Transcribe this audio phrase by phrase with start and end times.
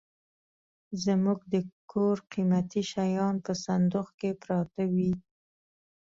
[1.03, 1.55] زموږ د
[1.91, 5.13] کور قيمتي شيان په صندوخ کي پراته وي.